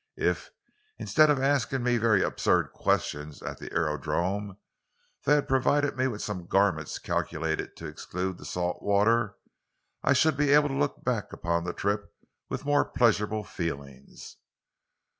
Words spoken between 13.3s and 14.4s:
feelings."